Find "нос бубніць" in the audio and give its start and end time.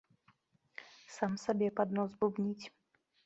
1.99-2.65